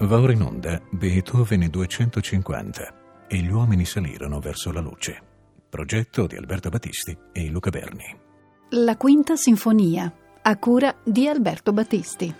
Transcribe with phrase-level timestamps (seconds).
[0.00, 5.20] Va ora in onda Beethoven 250 e gli uomini salirono verso la luce.
[5.68, 8.18] Progetto di Alberto Battisti e Luca Berni.
[8.70, 10.10] La quinta sinfonia,
[10.40, 12.34] a cura di Alberto Battisti.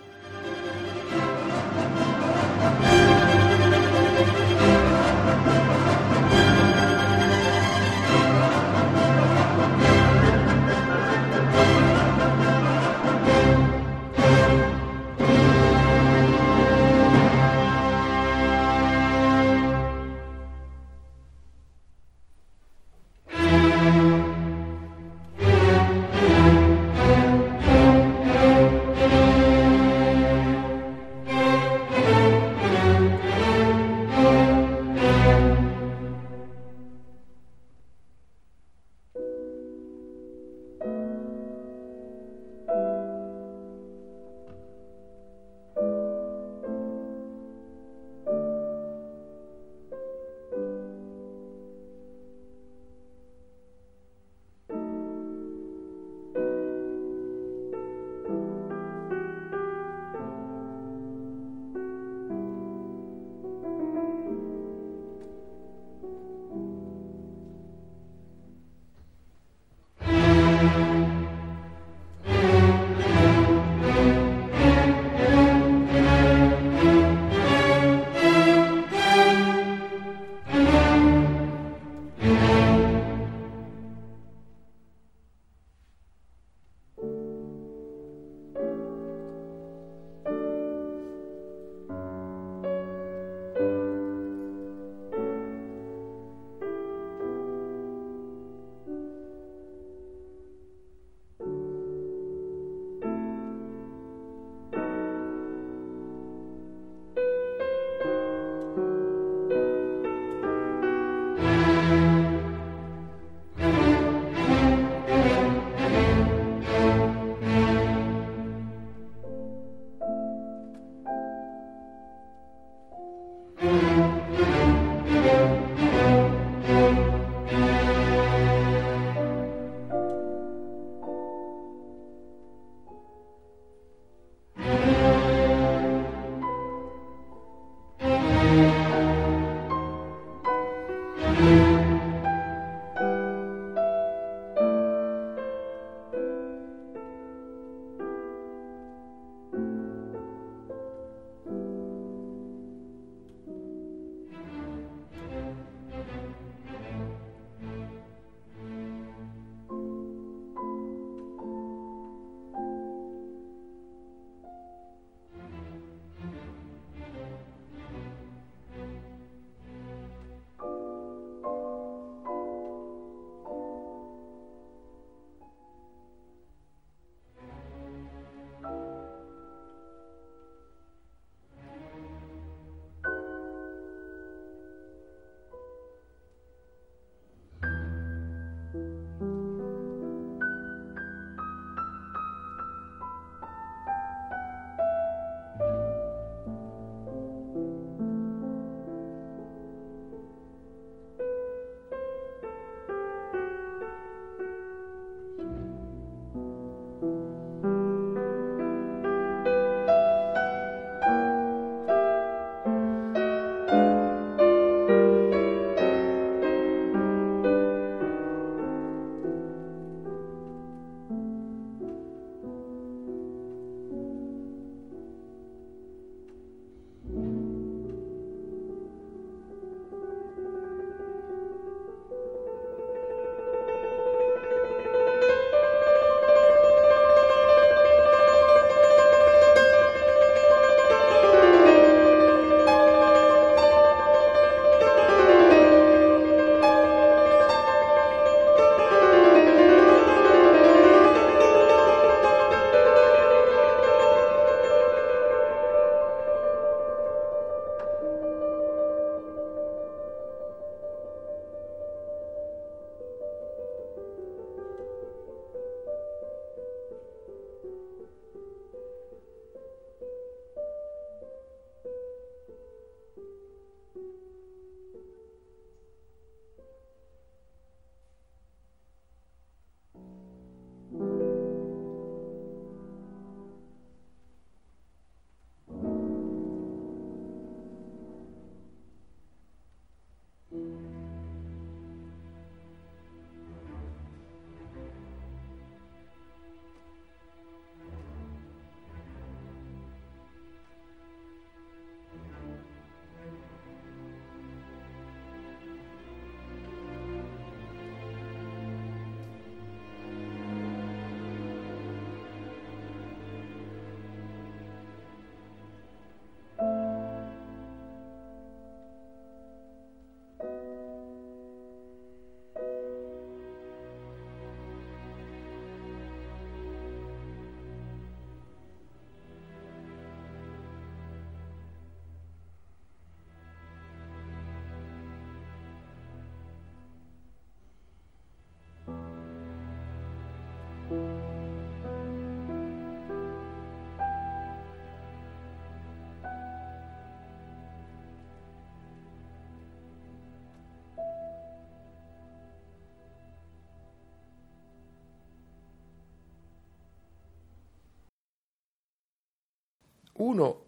[340.90, 341.38] Uno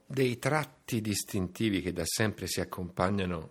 [0.06, 3.50] dei tratti distintivi che da sempre si accompagnano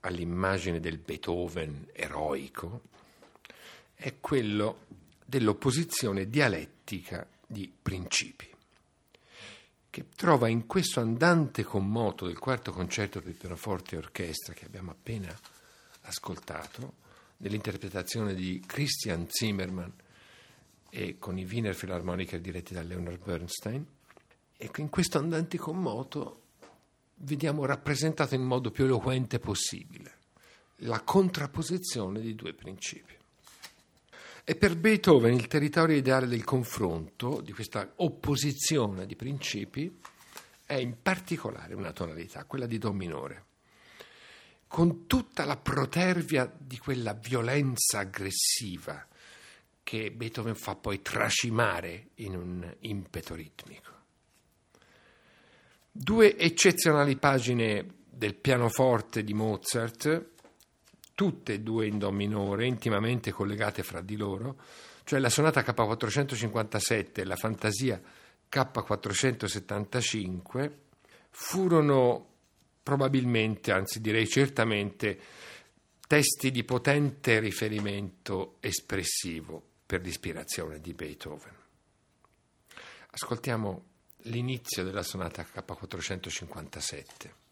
[0.00, 2.82] all'immagine del Beethoven eroico
[3.94, 4.80] è quello
[5.24, 8.48] dell'opposizione dialettica di principi,
[9.90, 14.90] che trova in questo andante commoto del quarto concerto per pianoforte e orchestra che abbiamo
[14.90, 15.34] appena
[16.02, 17.02] ascoltato,
[17.38, 19.90] nell'interpretazione di Christian Zimmermann
[20.90, 23.86] e con i Wiener Philharmoniker diretti da Leonard Bernstein,
[24.56, 26.42] Ecco, in questo andante commoto
[27.16, 30.18] vediamo rappresentato in modo più eloquente possibile
[30.78, 33.14] la contrapposizione di due principi.
[34.46, 39.98] E per Beethoven il territorio ideale del confronto, di questa opposizione di principi,
[40.66, 43.44] è in particolare una tonalità, quella di Do minore,
[44.66, 49.06] con tutta la protervia di quella violenza aggressiva
[49.82, 53.92] che Beethoven fa poi tracimare in un impeto ritmico.
[55.90, 60.32] Due eccezionali pagine del pianoforte di Mozart,
[61.14, 64.60] tutte e due in Do minore, intimamente collegate fra di loro,
[65.04, 68.00] cioè la sonata K457 e la fantasia
[68.50, 70.70] K475,
[71.30, 72.28] furono
[72.82, 75.18] probabilmente, anzi direi certamente,
[76.06, 81.54] testi di potente riferimento espressivo per l'ispirazione di Beethoven.
[83.10, 83.84] Ascoltiamo
[84.22, 87.43] l'inizio della sonata K457.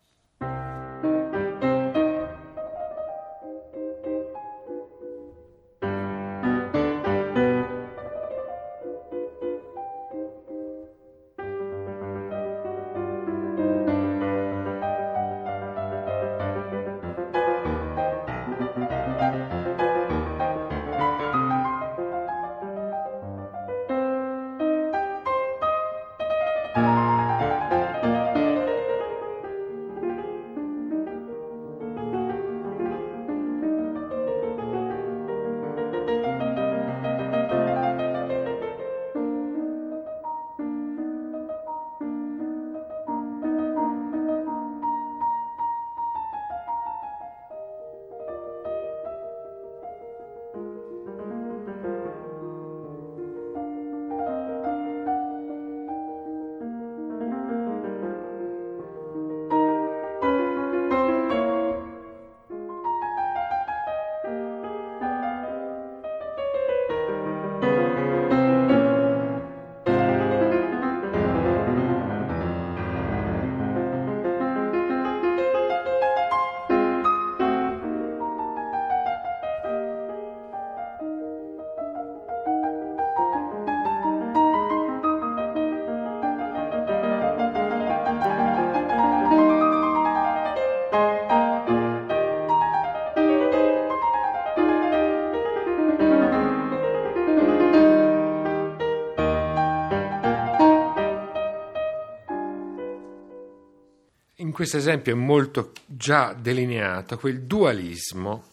[104.52, 108.50] In questo esempio è molto già delineato quel dualismo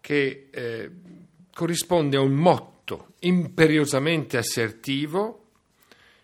[0.00, 0.90] che eh,
[1.52, 5.46] corrisponde a un motto imperiosamente assertivo,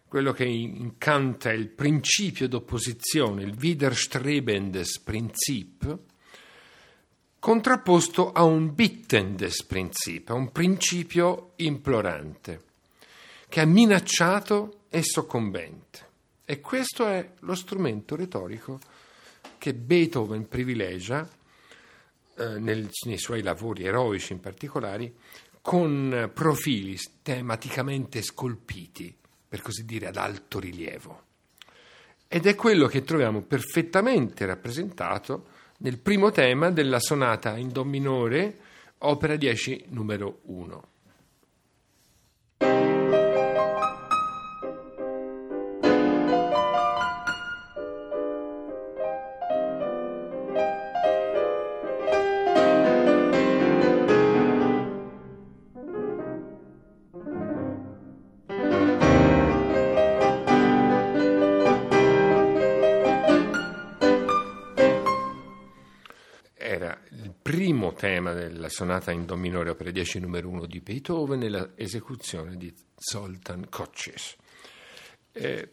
[0.07, 5.99] quello che incanta il principio d'opposizione, il widerstrebendes Prinzip,
[7.41, 12.63] contrapposto a un bittendes Prinzip, a un principio implorante,
[13.49, 16.08] che è minacciato e soccombente.
[16.51, 18.81] E questo è lo strumento retorico
[19.59, 21.29] che Beethoven privilegia
[22.39, 25.13] eh, nel, nei suoi lavori eroici in particolare,
[25.61, 29.15] con profili tematicamente scolpiti,
[29.47, 31.23] per così dire ad alto rilievo.
[32.27, 35.49] Ed è quello che troviamo perfettamente rappresentato
[35.81, 38.59] nel primo tema della sonata in Do minore,
[39.01, 40.89] opera 10, numero 1.
[68.79, 74.37] Sonata in Do minore opera 10 numero 1 di Beethoven nella esecuzione di Zoltan Kocis.
[75.33, 75.69] Eh,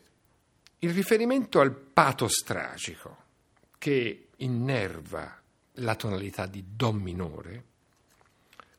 [0.79, 3.17] il riferimento al pathos tragico
[3.77, 5.39] che innerva
[5.73, 7.63] la tonalità di Do minore,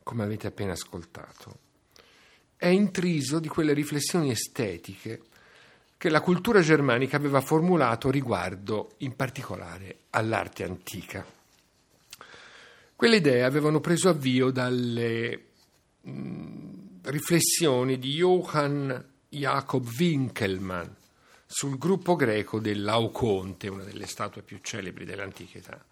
[0.02, 1.58] come avete appena ascoltato,
[2.56, 5.22] è intriso di quelle riflessioni estetiche
[5.96, 11.35] che la cultura germanica aveva formulato riguardo in particolare all'arte antica.
[12.96, 15.48] Quelle idee avevano preso avvio dalle
[16.00, 18.90] mh, riflessioni di Johann
[19.28, 20.86] Jakob Winkelmann
[21.44, 25.84] sul gruppo greco dell'Auconte, una delle statue più celebri dell'antichità,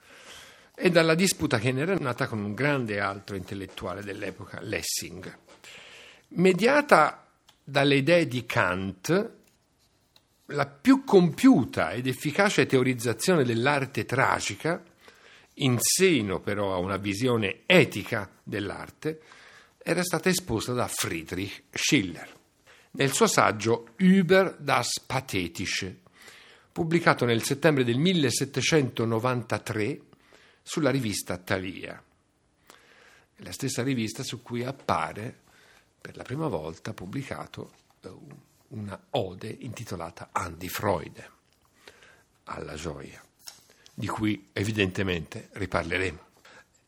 [0.75, 5.39] e dalla disputa che ne era nata con un grande altro intellettuale dell'epoca, Lessing.
[6.29, 7.29] Mediata
[7.63, 9.33] dalle idee di Kant,
[10.47, 14.83] la più compiuta ed efficace teorizzazione dell'arte tragica,
[15.55, 19.21] in seno però a una visione etica dell'arte,
[19.79, 22.43] era stata esposta da Friedrich Schiller
[22.93, 26.01] nel suo saggio Über das Pathetische,
[26.71, 30.03] pubblicato nel settembre del 1793
[30.63, 32.01] sulla rivista Thalia.
[33.39, 35.41] la stessa rivista su cui appare
[36.01, 38.13] per la prima volta pubblicato eh,
[38.69, 41.33] una ode intitolata Andi Freude
[42.45, 43.23] alla gioia,
[43.95, 46.19] di cui evidentemente riparleremo.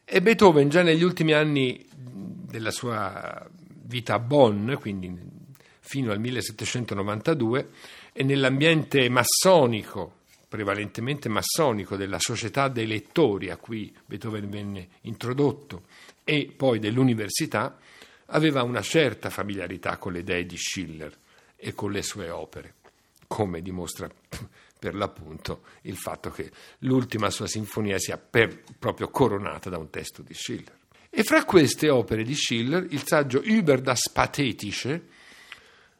[0.04, 3.48] E Beethoven già negli ultimi anni della sua
[3.84, 5.34] vita a Bonn, quindi
[5.80, 7.70] fino al 1792,
[8.12, 15.84] e nell'ambiente massonico, prevalentemente massonico, della società dei lettori a cui Beethoven venne introdotto
[16.24, 17.78] e poi dell'università,
[18.26, 21.16] aveva una certa familiarità con le idee di Schiller
[21.56, 22.74] e con le sue opere,
[23.28, 24.10] come dimostra
[24.86, 26.48] per l'appunto il fatto che
[26.80, 30.78] l'ultima sua sinfonia sia per, proprio coronata da un testo di Schiller.
[31.10, 35.08] E fra queste opere di Schiller, il saggio Über das Pathetische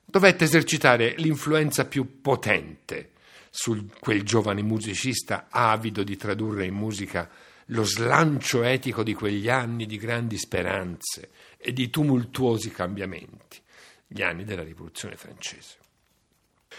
[0.05, 3.14] dovette esercitare l'influenza più potente
[3.50, 7.28] su quel giovane musicista avido di tradurre in musica
[7.71, 13.61] lo slancio etico di quegli anni di grandi speranze e di tumultuosi cambiamenti,
[14.07, 15.78] gli anni della rivoluzione francese.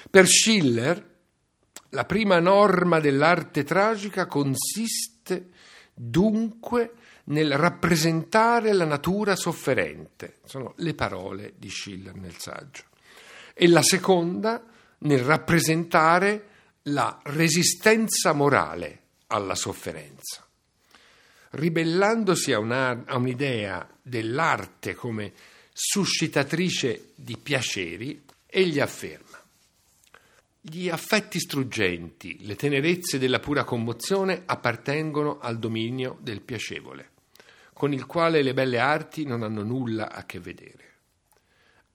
[0.10, 1.16] Per Schiller
[1.90, 5.50] la prima norma dell'arte tragica consiste
[5.94, 6.94] dunque
[7.26, 12.84] nel rappresentare la natura sofferente, sono le parole di Schiller nel saggio,
[13.54, 14.64] e la seconda
[15.00, 16.48] nel rappresentare
[16.84, 20.46] la resistenza morale alla sofferenza.
[21.50, 25.34] Ribellandosi a, una, a un'idea dell'arte come
[25.72, 29.27] suscitatrice di piaceri, egli afferma
[30.60, 37.12] gli affetti struggenti, le tenerezze della pura commozione appartengono al dominio del piacevole,
[37.74, 40.86] con il quale le belle arti non hanno nulla a che vedere.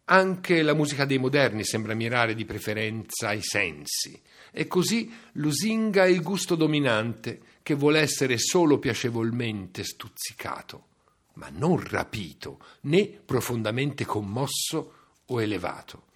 [0.07, 6.23] Anche la musica dei moderni sembra mirare di preferenza ai sensi, e così lusinga il
[6.23, 10.87] gusto dominante che vuole essere solo piacevolmente stuzzicato,
[11.35, 14.93] ma non rapito né profondamente commosso
[15.27, 16.11] o elevato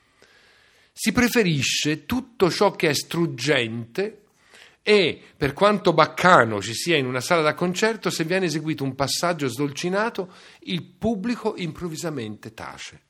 [0.98, 4.22] si preferisce tutto ciò che è struggente
[4.80, 8.94] e, per quanto baccano ci sia in una sala da concerto, se viene eseguito un
[8.94, 13.02] passaggio sdolcinato, il pubblico improvvisamente tace.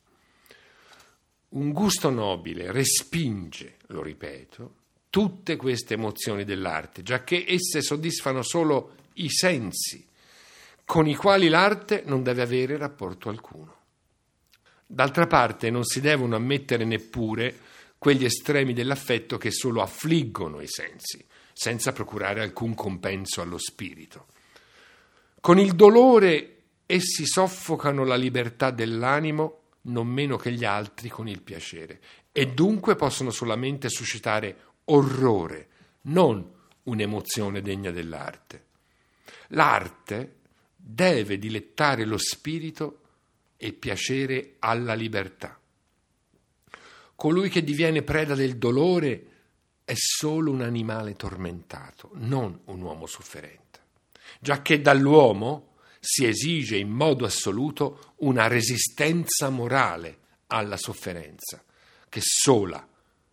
[1.51, 4.75] Un gusto nobile respinge, lo ripeto,
[5.09, 10.05] tutte queste emozioni dell'arte, giacché esse soddisfano solo i sensi,
[10.85, 13.75] con i quali l'arte non deve avere rapporto alcuno.
[14.85, 21.25] D'altra parte non si devono ammettere neppure quegli estremi dell'affetto che solo affliggono i sensi,
[21.53, 24.27] senza procurare alcun compenso allo spirito.
[25.41, 31.43] Con il dolore essi soffocano la libertà dell'animo non meno che gli altri con il
[31.43, 32.01] piacere
[32.33, 35.69] e dunque possono solamente suscitare orrore,
[36.03, 36.53] non
[36.85, 38.65] un'emozione degna dell'arte.
[39.49, 40.35] L'arte
[40.75, 43.01] deve dilettare lo spirito
[43.57, 45.59] e piacere alla libertà.
[47.17, 49.27] Colui che diviene preda del dolore
[49.85, 53.81] è solo un animale tormentato, non un uomo sofferente,
[54.39, 60.19] giacché dall'uomo si esige in modo assoluto una resistenza morale
[60.49, 61.65] alla sofferenza,
[62.09, 62.87] che sola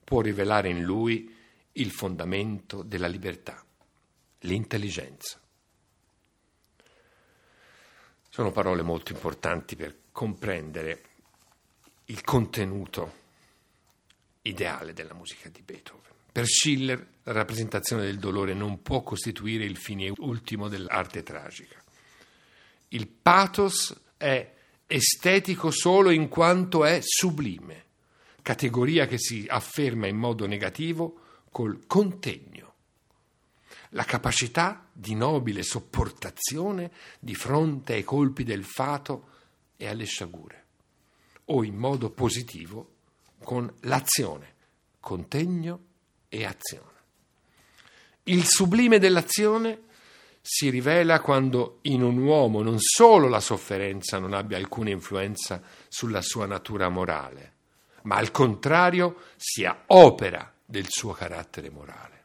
[0.03, 1.35] può rivelare in lui
[1.73, 3.63] il fondamento della libertà,
[4.39, 5.41] l'intelligenza.
[8.29, 11.03] Sono parole molto importanti per comprendere
[12.05, 13.21] il contenuto
[14.43, 16.11] ideale della musica di Beethoven.
[16.31, 21.81] Per Schiller la rappresentazione del dolore non può costituire il fine ultimo dell'arte tragica.
[22.89, 24.51] Il pathos è
[24.87, 27.83] estetico solo in quanto è sublime,
[28.41, 31.19] categoria che si afferma in modo negativo
[31.49, 32.73] col contegno,
[33.89, 39.29] la capacità di nobile sopportazione di fronte ai colpi del fato
[39.77, 40.63] e alle sciagure,
[41.45, 42.92] o in modo positivo
[43.43, 44.51] con l'azione
[45.03, 45.79] contegno
[46.29, 46.91] e azione.
[48.23, 49.81] Il sublime dell'azione
[50.41, 56.21] si rivela quando in un uomo non solo la sofferenza non abbia alcuna influenza sulla
[56.21, 57.53] sua natura morale,
[58.03, 62.23] ma al contrario sia opera del suo carattere morale.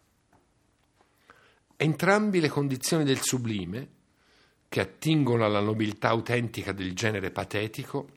[1.77, 3.89] Entrambi le condizioni del sublime,
[4.69, 8.09] che attingono alla nobiltà autentica del genere patetico,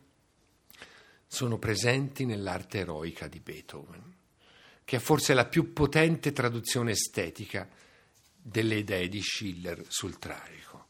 [1.34, 4.04] sono presenti nell'arte eroica di Beethoven,
[4.84, 7.70] che è forse la più potente traduzione estetica
[8.36, 10.88] delle idee di Schiller sul tragico.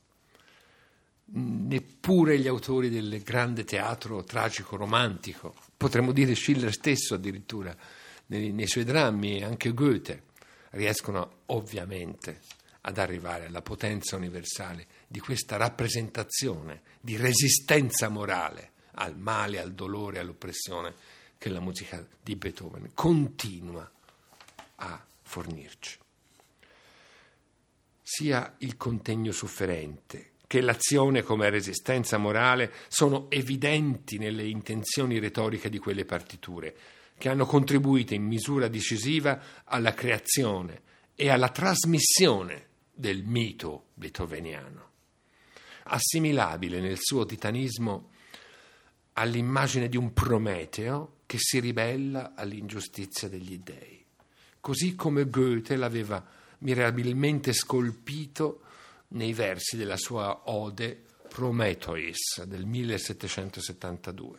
[1.33, 7.77] Neppure gli autori del grande teatro tragico romantico, potremmo dire Schiller stesso addirittura,
[8.25, 10.23] nei, nei suoi drammi e anche Goethe,
[10.71, 12.41] riescono ovviamente
[12.81, 20.19] ad arrivare alla potenza universale di questa rappresentazione di resistenza morale al male, al dolore,
[20.19, 20.93] all'oppressione
[21.37, 23.89] che la musica di Beethoven continua
[24.75, 25.97] a fornirci.
[28.01, 35.77] Sia il contegno sofferente che l'azione come resistenza morale sono evidenti nelle intenzioni retoriche di
[35.77, 36.75] quelle partiture,
[37.17, 40.81] che hanno contribuito in misura decisiva alla creazione
[41.15, 44.89] e alla trasmissione del mito beethoveniano,
[45.83, 48.09] assimilabile nel suo titanismo
[49.21, 54.03] all'immagine di un Prometeo che si ribella all'ingiustizia degli dèi,
[54.59, 56.25] così come Goethe l'aveva
[56.59, 58.61] mirabilmente scolpito
[59.09, 64.37] nei versi della sua ode Prometheus del 1772.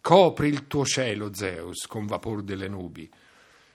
[0.00, 3.08] Copri il tuo cielo, Zeus, con vapor delle nubi,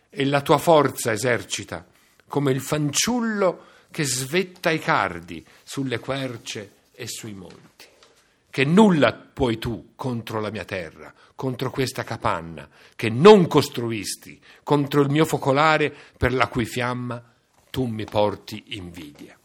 [0.10, 1.88] e la tua forza esercita
[2.28, 7.96] come il fanciullo che svetta i cardi sulle querce e sui monti
[8.58, 15.02] che nulla puoi tu contro la mia terra, contro questa capanna, che non costruisti, contro
[15.02, 17.24] il mio focolare per la cui fiamma
[17.70, 19.38] tu mi porti invidia.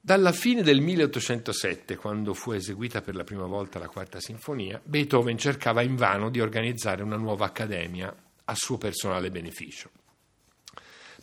[0.00, 5.38] Dalla fine del 1807, quando fu eseguita per la prima volta la quarta sinfonia, Beethoven
[5.38, 9.90] cercava invano di organizzare una nuova accademia a suo personale beneficio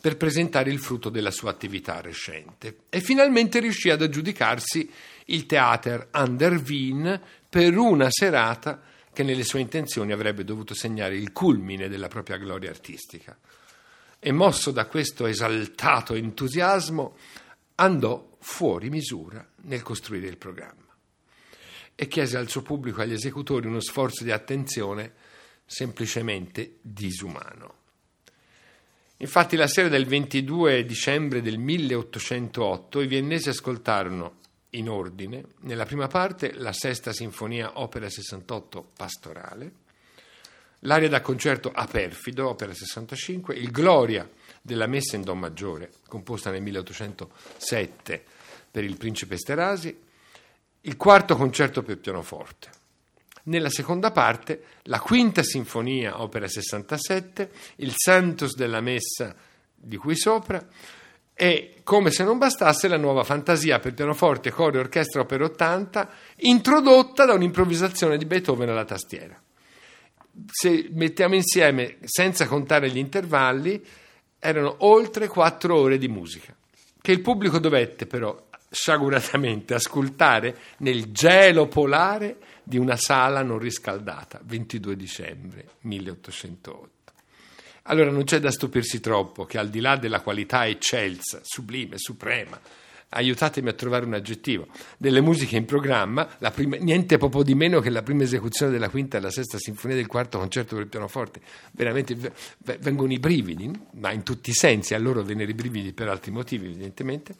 [0.06, 4.88] per presentare il frutto della sua attività recente e finalmente riuscì ad aggiudicarsi
[5.24, 8.80] il Theater an der Wien per una serata
[9.12, 13.36] che nelle sue intenzioni avrebbe dovuto segnare il culmine della propria gloria artistica.
[14.20, 17.16] E mosso da questo esaltato entusiasmo,
[17.74, 20.86] andò fuori misura nel costruire il programma
[21.96, 25.14] e chiese al suo pubblico e agli esecutori uno sforzo di attenzione
[25.66, 27.85] semplicemente disumano.
[29.18, 36.06] Infatti la sera del 22 dicembre del 1808 i viennesi ascoltarono in ordine, nella prima
[36.06, 39.72] parte la sesta sinfonia opera 68 pastorale,
[40.80, 44.28] l'aria da concerto a perfido opera 65, il Gloria
[44.60, 48.24] della messa in Do maggiore composta nel 1807
[48.70, 49.98] per il principe Sterasi,
[50.82, 52.75] il quarto concerto per pianoforte.
[53.46, 59.34] Nella seconda parte, la quinta sinfonia, opera 67, il Santos della Messa
[59.72, 60.66] di qui sopra,
[61.32, 66.10] e come se non bastasse la nuova fantasia per pianoforte, coro e orchestra opera 80,
[66.38, 69.40] introdotta da un'improvvisazione di Beethoven alla tastiera.
[70.50, 73.84] Se mettiamo insieme, senza contare gli intervalli,
[74.40, 76.52] erano oltre quattro ore di musica,
[77.00, 82.36] che il pubblico dovette però sciaguratamente ascoltare nel gelo polare
[82.68, 86.90] di una sala non riscaldata, 22 dicembre 1808.
[87.82, 92.60] Allora non c'è da stupirsi troppo che al di là della qualità eccelsa, sublime, suprema,
[93.10, 94.66] aiutatemi a trovare un aggettivo,
[94.98, 99.16] delle musiche in programma, prima, niente proprio di meno che la prima esecuzione della quinta
[99.16, 102.16] e la sesta sinfonia del quarto concerto per il pianoforte, veramente
[102.80, 106.32] vengono i brividi, ma in tutti i sensi, a loro vennero i brividi per altri
[106.32, 107.36] motivi evidentemente,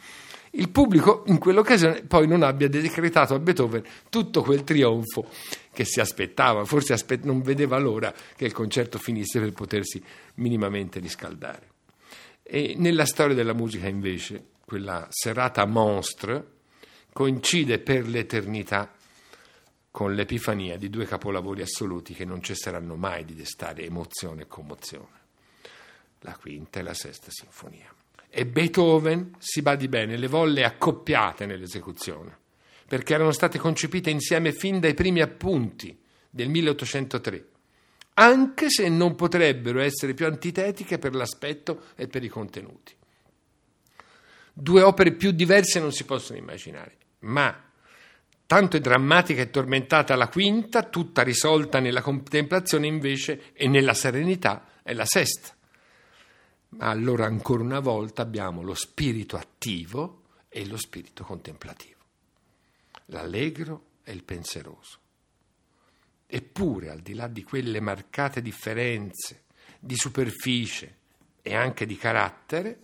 [0.59, 5.29] il pubblico in quell'occasione poi non abbia decretato a Beethoven tutto quel trionfo
[5.73, 10.03] che si aspettava, forse aspe- non vedeva l'ora che il concerto finisse per potersi
[10.35, 11.75] minimamente riscaldare.
[12.43, 16.55] E nella storia della musica invece, quella serata monstre
[17.13, 18.95] coincide per l'eternità
[19.91, 25.21] con l'epifania di due capolavori assoluti che non cesseranno mai di destare emozione e commozione,
[26.21, 27.96] la quinta e la sesta sinfonia.
[28.29, 32.37] E Beethoven, si badi bene, le volle accoppiate nell'esecuzione,
[32.87, 37.49] perché erano state concepite insieme fin dai primi appunti del 1803,
[38.15, 42.95] anche se non potrebbero essere più antitetiche per l'aspetto e per i contenuti.
[44.53, 47.67] Due opere più diverse non si possono immaginare, ma
[48.47, 54.67] Tanto è drammatica e tormentata la quinta, tutta risolta nella contemplazione invece e nella serenità
[54.85, 55.56] è la sesta.
[56.79, 62.01] Allora ancora una volta abbiamo lo spirito attivo e lo spirito contemplativo,
[63.07, 64.99] l'allegro e il pensieroso.
[66.27, 69.45] Eppure, al di là di quelle marcate differenze
[69.79, 70.97] di superficie
[71.41, 72.81] e anche di carattere,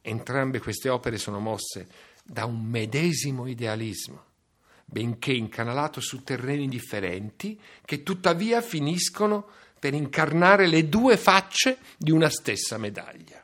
[0.00, 1.88] entrambe queste opere sono mosse
[2.24, 4.28] da un medesimo idealismo
[4.90, 9.46] benché incanalato su terreni differenti, che tuttavia finiscono
[9.80, 13.42] per incarnare le due facce di una stessa medaglia.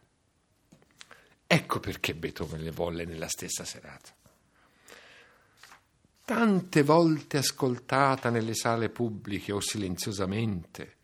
[1.46, 4.14] Ecco perché Beethoven le volle nella stessa serata.
[6.25, 10.96] Tante volte ascoltata nelle sale pubbliche o silenziosamente,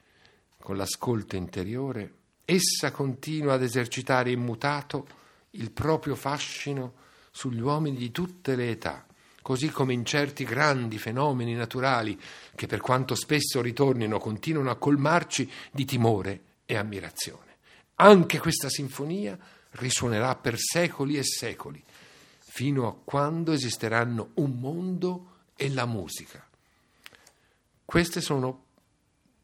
[0.58, 2.14] con l'ascolto interiore,
[2.44, 5.06] essa continua ad esercitare immutato
[5.52, 6.94] il proprio fascino
[7.30, 9.06] sugli uomini di tutte le età
[9.42, 12.18] così come in certi grandi fenomeni naturali
[12.54, 17.56] che per quanto spesso ritornino continuano a colmarci di timore e ammirazione.
[17.96, 19.38] Anche questa sinfonia
[19.72, 21.82] risuonerà per secoli e secoli,
[22.38, 26.46] fino a quando esisteranno un mondo e la musica.
[27.84, 28.64] Queste sono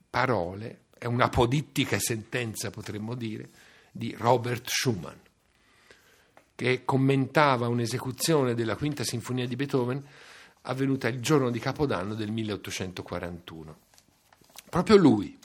[0.08, 3.50] parole, è un'apodittica sentenza, potremmo dire,
[3.92, 5.26] di Robert Schumann
[6.59, 10.05] che commentava un'esecuzione della quinta sinfonia di Beethoven
[10.62, 13.77] avvenuta il giorno di Capodanno del 1841.
[14.68, 15.38] Proprio lui,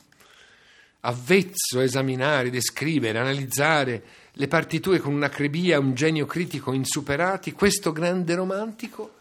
[1.02, 7.92] avvezzo a esaminare, descrivere, analizzare le partiture con un'acrebia e un genio critico insuperati, questo
[7.92, 9.14] grande romantico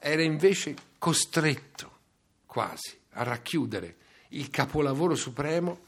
[0.00, 1.98] era invece costretto
[2.46, 3.94] quasi a racchiudere
[4.30, 5.84] il capolavoro supremo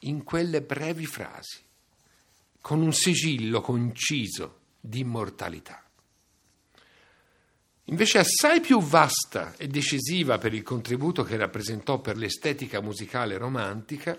[0.00, 1.58] in quelle brevi frasi,
[2.60, 5.84] con un sigillo conciso di immortalità.
[7.84, 14.18] Invece assai più vasta e decisiva per il contributo che rappresentò per l'estetica musicale romantica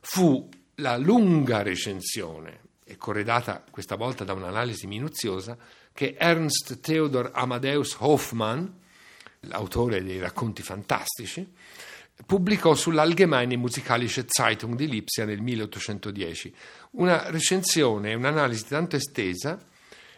[0.00, 5.56] fu la lunga recensione, e corredata questa volta da un'analisi minuziosa,
[5.92, 8.66] che Ernst Theodor Amadeus Hoffmann,
[9.40, 11.46] l'autore dei racconti fantastici,
[12.24, 16.54] pubblicò sull'Allgemeine Musikalische Zeitung di Lipsia nel 1810,
[16.92, 19.58] una recensione un'analisi tanto estesa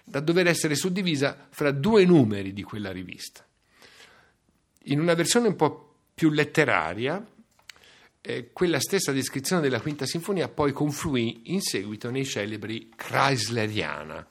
[0.05, 3.47] da dover essere suddivisa fra due numeri di quella rivista.
[4.87, 7.25] In una versione un po' più letteraria,
[8.21, 14.27] eh, quella stessa descrizione della Quinta Sinfonia poi confluì in seguito nei celebri Chrysleriana,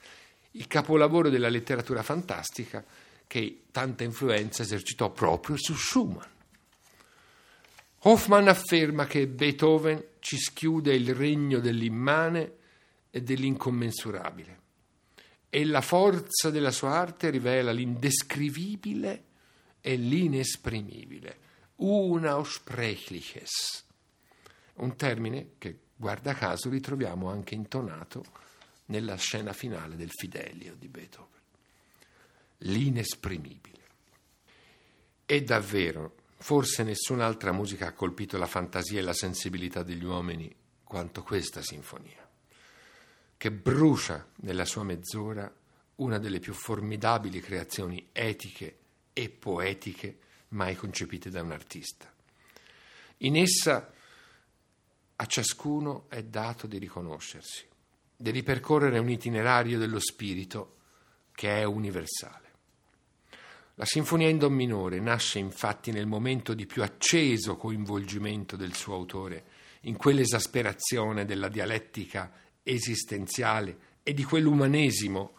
[0.51, 2.83] il capolavoro della letteratura fantastica
[3.27, 6.27] che tanta influenza esercitò proprio su Schumann.
[8.03, 12.53] Hoffmann afferma che Beethoven ci schiude il regno dell'immane
[13.11, 14.61] e dell'incommensurabile
[15.53, 19.23] e la forza della sua arte rivela l'indescrivibile
[19.81, 21.39] e l'inesprimibile.
[21.75, 23.83] Unaussprechliches.
[24.75, 28.23] Un termine che, guarda caso, ritroviamo anche intonato
[28.85, 31.41] nella scena finale del Fidelio di Beethoven.
[32.59, 33.79] L'inesprimibile.
[35.25, 41.21] E davvero Forse nessun'altra musica ha colpito la fantasia e la sensibilità degli uomini quanto
[41.21, 42.27] questa sinfonia,
[43.37, 45.53] che brucia nella sua mezz'ora
[45.97, 48.79] una delle più formidabili creazioni etiche
[49.13, 50.17] e poetiche
[50.49, 52.11] mai concepite da un artista.
[53.17, 53.93] In essa
[55.15, 57.67] a ciascuno è dato di riconoscersi,
[58.17, 60.77] di ripercorrere un itinerario dello spirito
[61.33, 62.40] che è universale.
[63.81, 68.93] La sinfonia in Do minore nasce infatti nel momento di più acceso coinvolgimento del suo
[68.93, 69.43] autore,
[69.81, 75.31] in quell'esasperazione della dialettica esistenziale e di quell'umanesimo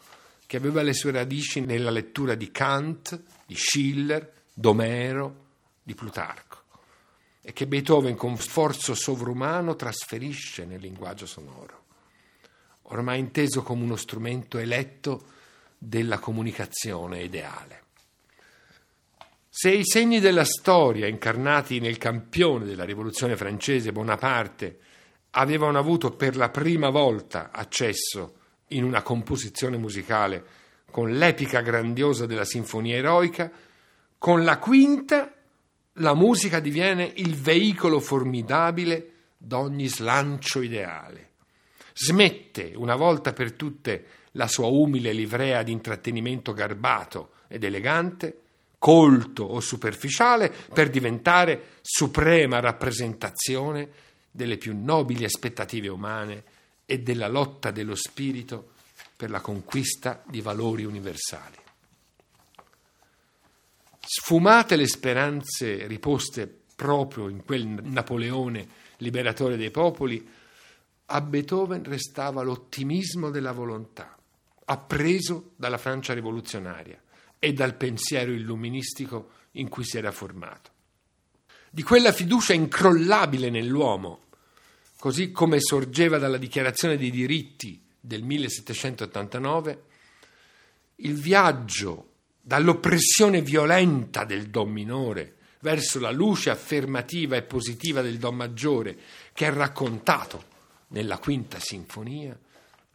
[0.44, 5.44] che aveva le sue radici nella lettura di Kant, di Schiller, d'Omero,
[5.80, 6.64] di Plutarco
[7.42, 11.84] e che Beethoven con sforzo sovrumano trasferisce nel linguaggio sonoro,
[12.86, 15.26] ormai inteso come uno strumento eletto
[15.78, 17.81] della comunicazione ideale.
[19.54, 24.78] Se i segni della storia incarnati nel campione della rivoluzione francese Bonaparte
[25.32, 28.36] avevano avuto per la prima volta accesso
[28.68, 30.42] in una composizione musicale
[30.90, 33.52] con l'epica grandiosa della sinfonia eroica,
[34.16, 35.30] con la quinta
[35.96, 41.32] la musica diviene il veicolo formidabile d'ogni slancio ideale.
[41.92, 48.41] Smette una volta per tutte la sua umile livrea di intrattenimento garbato ed elegante
[48.82, 53.88] colto o superficiale per diventare suprema rappresentazione
[54.28, 56.42] delle più nobili aspettative umane
[56.84, 58.72] e della lotta dello spirito
[59.16, 61.54] per la conquista di valori universali.
[64.00, 68.66] Sfumate le speranze riposte proprio in quel Napoleone
[68.96, 70.28] liberatore dei popoli,
[71.06, 74.18] a Beethoven restava l'ottimismo della volontà,
[74.64, 77.01] appreso dalla Francia rivoluzionaria
[77.44, 80.70] e dal pensiero illuministico in cui si era formato.
[81.68, 84.26] Di quella fiducia incrollabile nell'uomo,
[85.00, 89.82] così come sorgeva dalla dichiarazione dei diritti del 1789,
[90.96, 98.36] il viaggio dall'oppressione violenta del Don minore verso la luce affermativa e positiva del Don
[98.36, 98.96] maggiore
[99.32, 100.44] che è raccontato
[100.88, 102.38] nella quinta sinfonia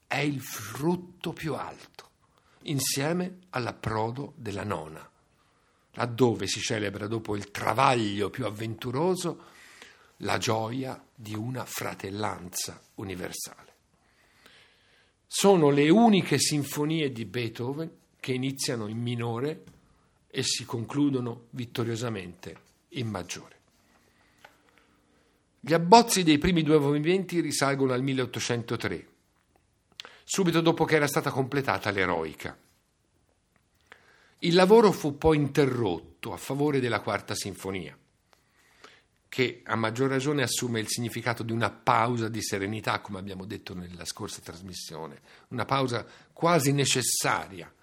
[0.08, 2.07] è il frutto più alto,
[2.64, 5.10] insieme all'approdo della nona,
[5.92, 9.56] laddove si celebra dopo il travaglio più avventuroso
[10.18, 13.74] la gioia di una fratellanza universale.
[15.26, 19.64] Sono le uniche sinfonie di Beethoven che iniziano in minore
[20.28, 22.56] e si concludono vittoriosamente
[22.90, 23.56] in maggiore.
[25.60, 29.08] Gli abbozzi dei primi due movimenti risalgono al 1803,
[30.30, 32.58] subito dopo che era stata completata l'eroica.
[34.40, 37.98] Il lavoro fu poi interrotto a favore della quarta sinfonia,
[39.30, 43.74] che a maggior ragione assume il significato di una pausa di serenità, come abbiamo detto
[43.74, 47.74] nella scorsa trasmissione, una pausa quasi necessaria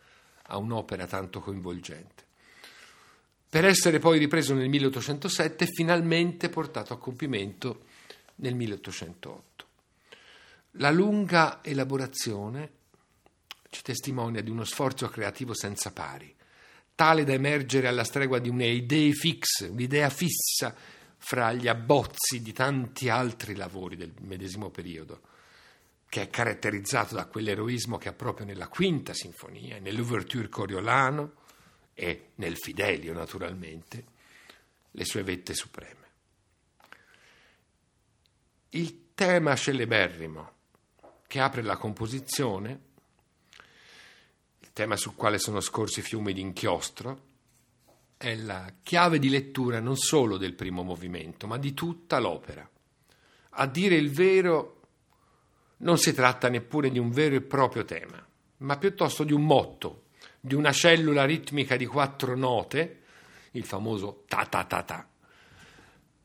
[0.48, 2.24] a un'opera tanto coinvolgente
[3.48, 7.84] per essere poi ripreso nel 1807 e finalmente portato a compimento
[8.36, 9.63] nel 1808.
[10.78, 12.72] La lunga elaborazione
[13.70, 16.34] ci testimonia di uno sforzo creativo senza pari,
[16.96, 20.74] tale da emergere alla stregua di un'idea fix, un'idea fissa
[21.16, 25.20] fra gli abbozzi di tanti altri lavori del medesimo periodo,
[26.08, 31.34] che è caratterizzato da quell'eroismo che ha proprio nella quinta sinfonia, nell'ouverture coriolano,
[31.94, 34.04] e nel Fidelio naturalmente,
[34.90, 36.02] le sue vette supreme.
[38.70, 40.53] Il tema celeberrimo
[41.34, 42.80] che apre la composizione,
[44.60, 47.22] il tema sul quale sono scorsi fiumi di inchiostro,
[48.16, 52.70] è la chiave di lettura non solo del primo movimento, ma di tutta l'opera.
[53.50, 54.82] A dire il vero,
[55.78, 58.24] non si tratta neppure di un vero e proprio tema,
[58.58, 60.04] ma piuttosto di un motto
[60.38, 63.02] di una cellula ritmica di quattro note,
[63.50, 65.08] il famoso ta ta ta ta,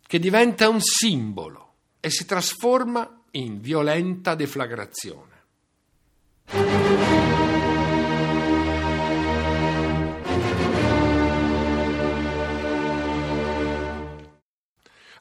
[0.05, 5.37] che diventa un simbolo e si trasforma in violenta deflagrazione.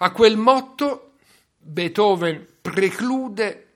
[0.00, 1.14] A quel motto
[1.58, 3.66] Beethoven preclude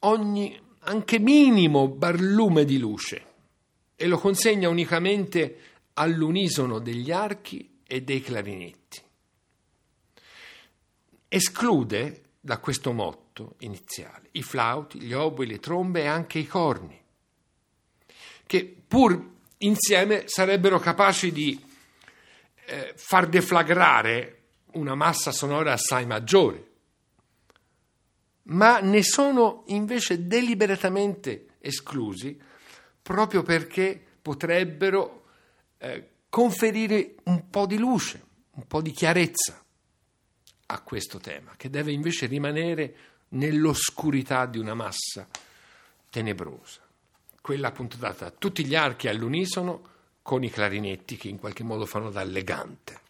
[0.00, 3.26] ogni anche minimo barlume di luce
[3.96, 5.58] e lo consegna unicamente
[5.94, 9.00] all'unisono degli archi e dei clarinetti.
[11.28, 14.28] Esclude da questo motto iniziale.
[14.32, 17.00] I flauti, gli oboi, le trombe e anche i corni,
[18.44, 21.64] che pur insieme sarebbero capaci di
[22.66, 24.38] eh, far deflagrare
[24.72, 26.70] una massa sonora assai maggiore,
[28.44, 32.36] ma ne sono invece deliberatamente esclusi
[33.00, 35.26] proprio perché potrebbero
[35.78, 39.61] eh, conferire un po' di luce, un po' di chiarezza
[40.72, 42.94] a questo tema, che deve invece rimanere
[43.30, 45.28] nell'oscurità di una massa
[46.10, 46.80] tenebrosa,
[47.40, 49.90] quella appunto data a tutti gli archi all'unisono
[50.22, 53.00] con i clarinetti che in qualche modo fanno da allegante.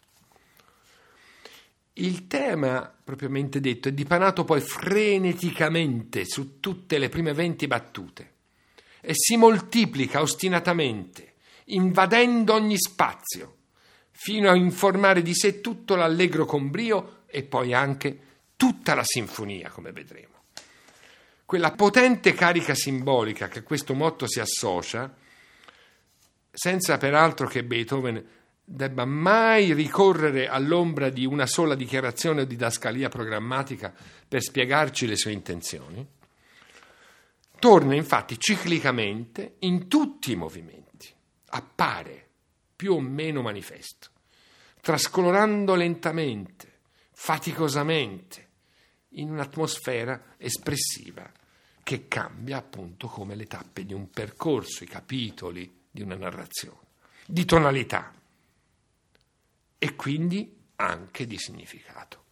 [1.94, 8.30] Il tema, propriamente detto, è dipanato poi freneticamente su tutte le prime venti battute
[9.00, 11.34] e si moltiplica ostinatamente,
[11.66, 13.56] invadendo ogni spazio,
[14.10, 18.18] fino a informare di sé tutto l'allegro con brio e poi anche
[18.56, 20.30] tutta la sinfonia, come vedremo.
[21.46, 25.12] Quella potente carica simbolica che a questo motto si associa,
[26.50, 28.24] senza peraltro che Beethoven
[28.62, 33.92] debba mai ricorrere all'ombra di una sola dichiarazione o didascalia programmatica
[34.28, 36.06] per spiegarci le sue intenzioni,
[37.58, 41.12] torna infatti ciclicamente in tutti i movimenti,
[41.50, 42.28] appare
[42.76, 44.08] più o meno manifesto,
[44.80, 46.71] trascolorando lentamente,
[47.22, 48.48] faticosamente,
[49.10, 51.30] in un'atmosfera espressiva
[51.84, 56.88] che cambia appunto come le tappe di un percorso, i capitoli di una narrazione,
[57.24, 58.12] di tonalità
[59.78, 62.24] e quindi anche di significato.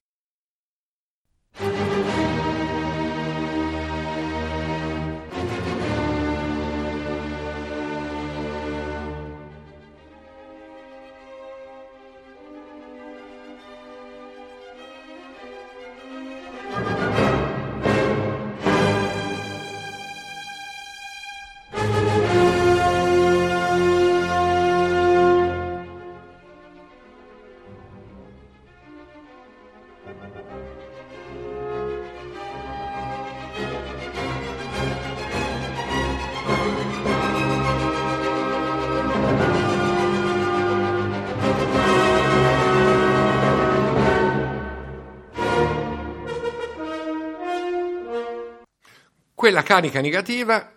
[49.50, 50.72] Quella carica negativa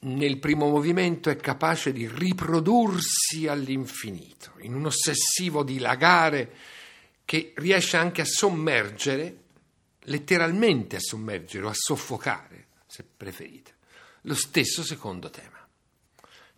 [0.00, 6.52] nel primo movimento è capace di riprodursi all'infinito, in un ossessivo dilagare
[7.24, 9.36] che riesce anche a sommergere,
[10.00, 13.74] letteralmente a sommergere o a soffocare, se preferite,
[14.22, 15.64] lo stesso secondo tema,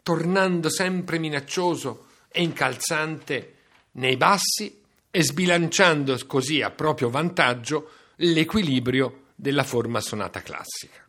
[0.03, 3.55] tornando sempre minaccioso e incalzante
[3.92, 11.04] nei bassi e sbilanciando così a proprio vantaggio l'equilibrio della forma sonata classica.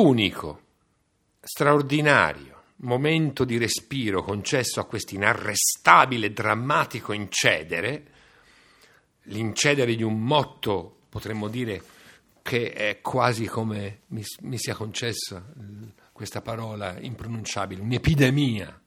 [0.00, 0.60] L'unico
[1.40, 8.12] straordinario momento di respiro concesso a questo inarrestabile, drammatico incedere,
[9.22, 11.82] l'incedere di un motto, potremmo dire,
[12.42, 15.44] che è quasi come mi, mi sia concessa
[16.12, 18.80] questa parola impronunciabile, un'epidemia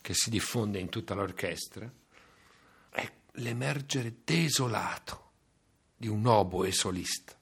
[0.00, 1.88] che si diffonde in tutta l'orchestra,
[2.90, 5.30] è l'emergere desolato
[5.96, 7.38] di un oboe solista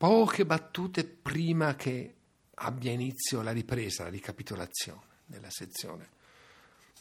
[0.00, 2.14] poche battute prima che
[2.54, 6.08] abbia inizio la ripresa, la ricapitolazione della sezione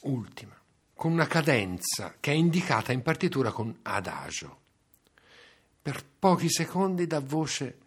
[0.02, 0.54] ultima,
[0.96, 4.60] con una cadenza che è indicata in partitura con adagio.
[5.82, 7.78] Per pochi secondi dà voce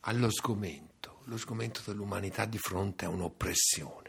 [0.00, 3.99] allo sgomento, lo sgomento dell'umanità di fronte a un'oppressione.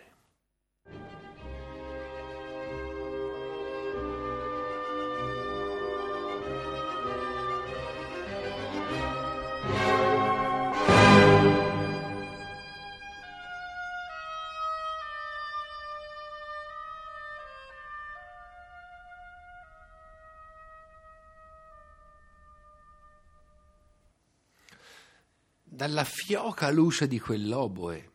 [25.81, 28.09] Dalla fioca luce di quell'oboe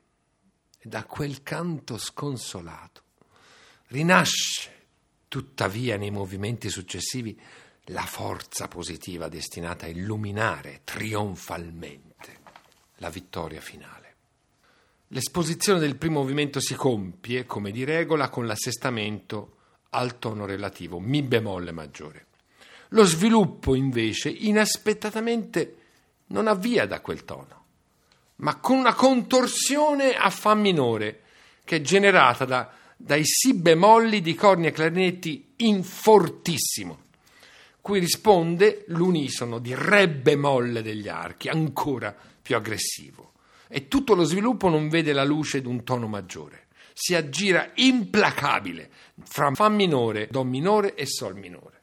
[0.78, 3.02] e da quel canto sconsolato
[3.88, 4.70] rinasce
[5.26, 7.36] tuttavia nei movimenti successivi
[7.86, 12.38] la forza positiva destinata a illuminare trionfalmente
[12.98, 14.14] la vittoria finale.
[15.08, 19.56] L'esposizione del primo movimento si compie, come di regola, con l'assestamento
[19.90, 22.26] al tono relativo, Mi bemolle maggiore.
[22.90, 25.78] Lo sviluppo, invece, inaspettatamente
[26.28, 27.55] non avvia da quel tono,
[28.36, 31.22] ma con una contorsione a Fa minore
[31.64, 37.04] che è generata da, dai Si bemolli di corni e clarinetti in fortissimo,
[37.80, 43.32] cui risponde l'unisono di Re bemolle degli archi, ancora più aggressivo.
[43.68, 48.90] E tutto lo sviluppo non vede la luce di un tono maggiore, si aggira implacabile
[49.24, 51.75] fra Fa minore, Do minore e Sol minore.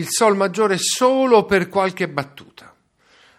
[0.00, 2.74] Il Sol maggiore solo per qualche battuta,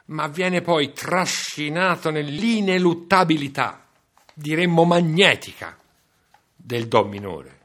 [0.05, 3.87] ma viene poi trascinato nell'ineluttabilità
[4.33, 5.75] diremmo magnetica,
[6.55, 7.59] del Do minore,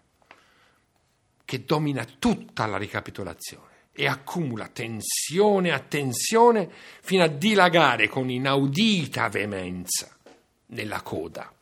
[1.45, 6.71] che domina tutta la ricapitolazione e accumula tensione a tensione
[7.03, 10.09] fino a dilagare con inaudita veemenza
[10.69, 11.53] nella coda.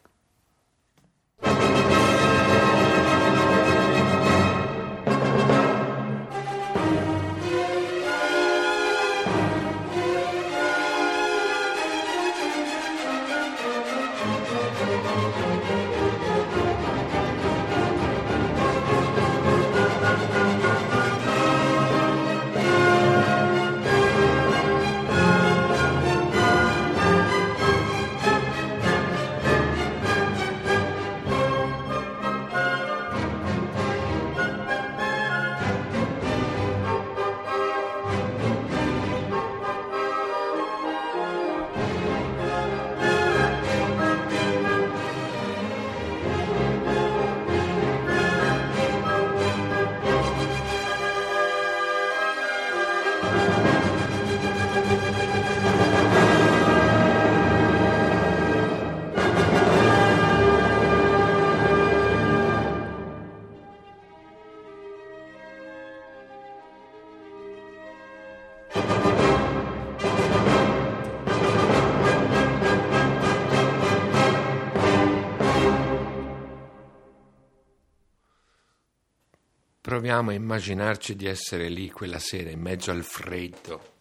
[79.95, 83.93] Proviamo a immaginarci di essere lì quella sera in mezzo al freddo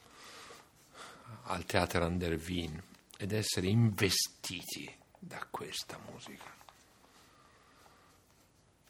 [1.44, 2.82] al Teatro Under Wien
[3.16, 6.52] ed essere investiti da questa musica.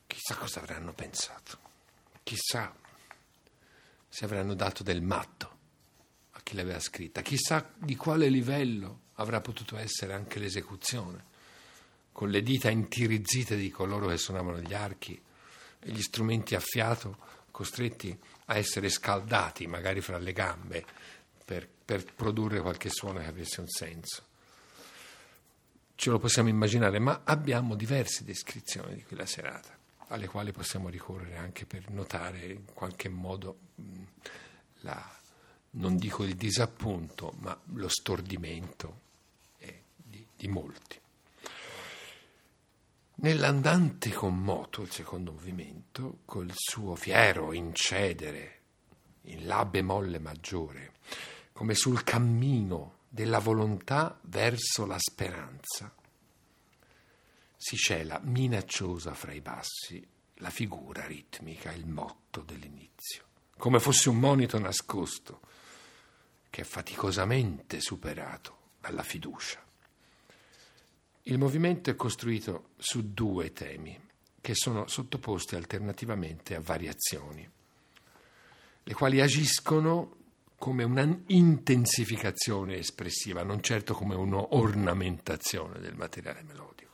[0.07, 1.57] Chissà cosa avranno pensato,
[2.23, 2.73] chissà
[4.07, 5.57] se avranno dato del matto
[6.31, 11.25] a chi l'aveva scritta, chissà di quale livello avrà potuto essere anche l'esecuzione,
[12.13, 15.21] con le dita intirizzite di coloro che suonavano gli archi
[15.85, 17.17] gli strumenti a fiato
[17.51, 20.85] costretti a essere scaldati magari fra le gambe
[21.45, 24.31] per, per produrre qualche suono che avesse un senso.
[25.95, 29.77] Ce lo possiamo immaginare, ma abbiamo diverse descrizioni di quella serata,
[30.07, 33.57] alle quali possiamo ricorrere anche per notare in qualche modo
[34.81, 35.19] la,
[35.71, 39.01] non dico il disappunto, ma lo stordimento
[39.59, 40.99] eh, di, di molti.
[43.15, 48.59] Nell'andante con moto, il secondo movimento, col suo fiero incedere
[49.23, 50.93] in La bemolle maggiore,
[51.53, 55.93] come sul cammino della volontà verso la speranza,
[57.55, 60.05] si cela minacciosa fra i bassi
[60.37, 63.23] la figura ritmica, il motto dell'inizio,
[63.57, 65.39] come fosse un monito nascosto
[66.49, 69.62] che è faticosamente superato dalla fiducia.
[71.23, 73.97] Il movimento è costruito su due temi
[74.41, 77.49] che sono sottoposti alternativamente a variazioni,
[78.83, 80.17] le quali agiscono
[80.57, 86.91] come un'intensificazione espressiva, non certo come un'ornamentazione del materiale melodico.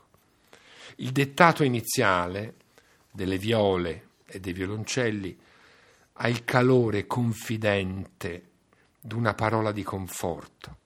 [0.98, 2.56] Il dettato iniziale
[3.12, 5.40] delle viole e dei violoncelli
[6.14, 8.50] ha il calore confidente
[9.02, 10.78] di una parola di conforto,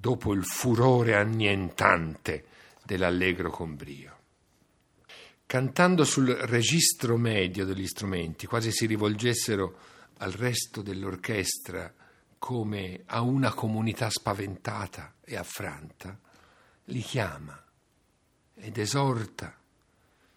[0.00, 2.44] dopo il furore annientante
[2.84, 4.16] dell'allegro con brio.
[5.44, 9.76] Cantando sul registro medio degli strumenti, quasi si rivolgessero
[10.18, 11.92] al resto dell'orchestra
[12.38, 16.16] come a una comunità spaventata e affranta,
[16.84, 17.60] li chiama
[18.54, 19.52] ed esorta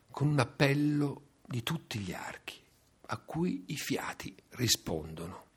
[0.09, 2.59] con un appello di tutti gli archi,
[3.07, 5.49] a cui i fiati rispondono.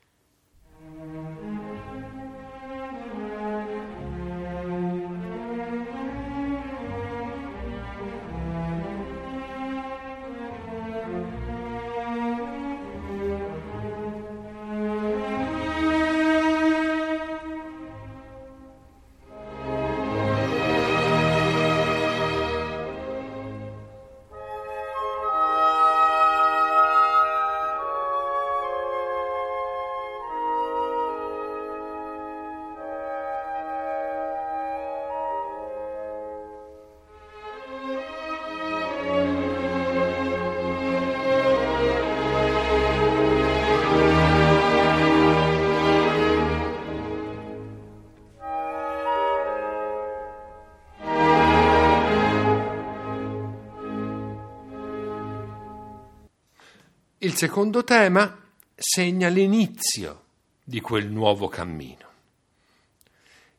[57.35, 58.33] Secondo tema
[58.73, 60.23] segna l'inizio
[60.63, 62.09] di quel nuovo cammino,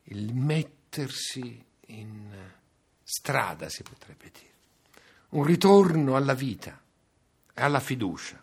[0.05, 2.33] il mettersi in
[3.05, 4.55] strada, si potrebbe dire,
[5.33, 6.81] un ritorno alla vita
[7.53, 8.43] e alla fiducia.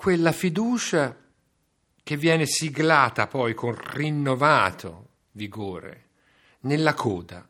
[0.00, 1.14] Quella fiducia
[2.02, 6.06] che viene siglata poi con rinnovato vigore
[6.60, 7.46] nella coda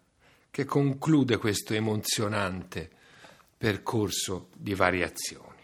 [0.51, 2.91] che conclude questo emozionante
[3.57, 5.60] percorso di variazione.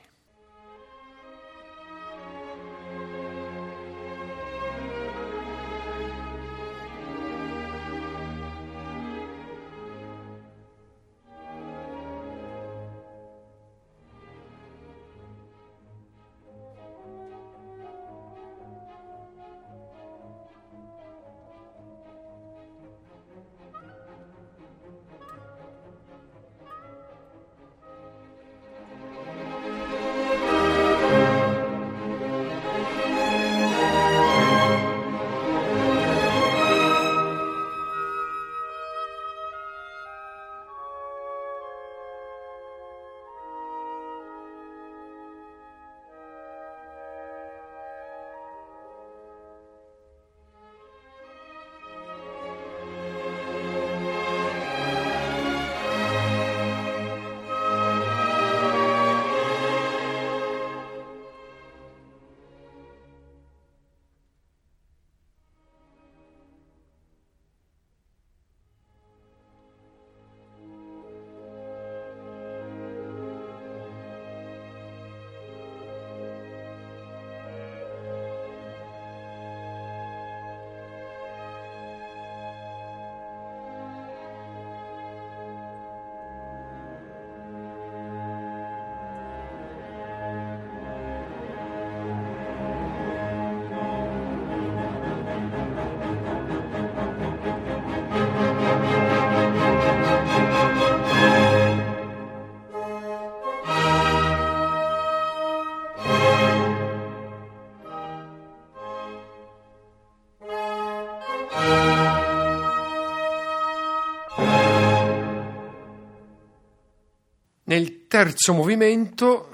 [117.68, 119.50] Nel terzo movimento,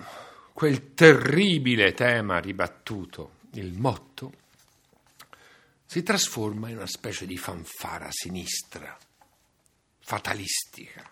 [0.52, 4.32] quel terribile tema ribattuto, il motto,
[5.86, 8.98] si trasforma in una specie di fanfara sinistra,
[9.98, 11.10] fatalistica.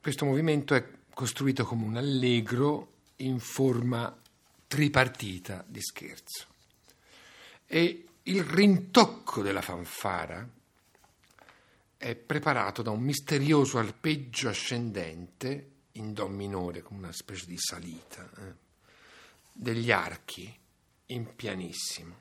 [0.00, 4.12] Questo movimento è costruito come un allegro in forma
[4.66, 6.46] tripartita di scherzo.
[7.66, 10.44] E il rintocco della fanfara
[12.02, 18.28] è preparato da un misterioso arpeggio ascendente in Do minore, come una specie di salita,
[18.38, 18.54] eh,
[19.52, 20.52] degli archi
[21.06, 22.20] in pianissimo.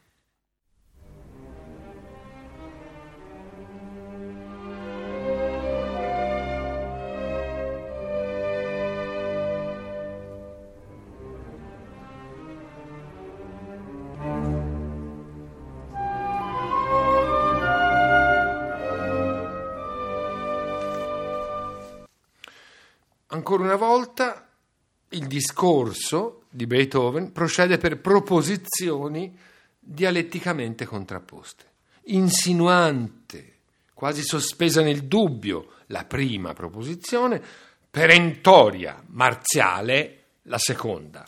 [25.42, 29.36] Discorso di Beethoven procede per proposizioni
[29.80, 31.66] dialetticamente contrapposte.
[32.06, 33.56] Insinuante,
[33.96, 37.42] quasi sospesa nel dubbio, la prima proposizione,
[37.90, 41.26] perentoria, marziale, la seconda.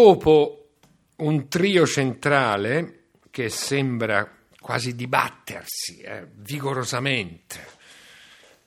[0.00, 0.68] Dopo
[1.16, 7.66] un trio centrale che sembra quasi dibattersi eh, vigorosamente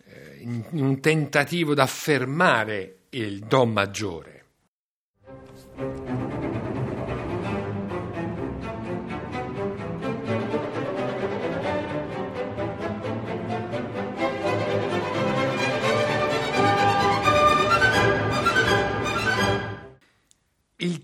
[0.08, 4.31] eh, in un tentativo di affermare il Do maggiore.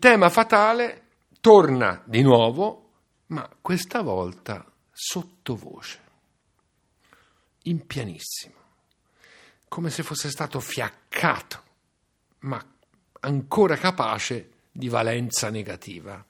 [0.08, 1.02] Tema fatale
[1.42, 2.92] torna di nuovo,
[3.26, 6.00] ma questa volta sottovoce,
[7.64, 8.56] in pianissimo,
[9.68, 11.62] come se fosse stato fiaccato,
[12.40, 12.66] ma
[13.20, 16.26] ancora capace di valenza negativa.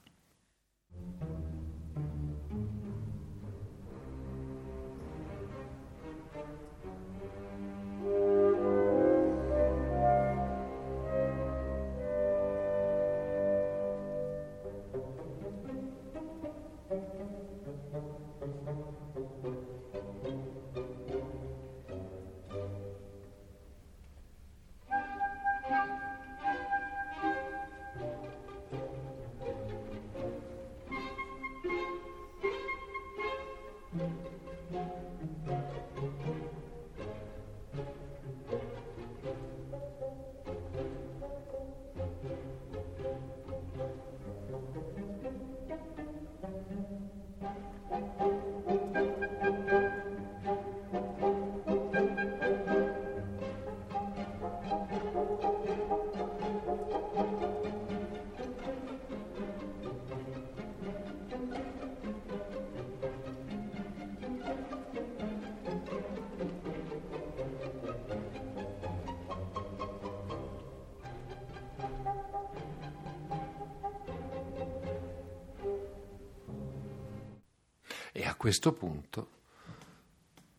[78.48, 79.30] Questo punto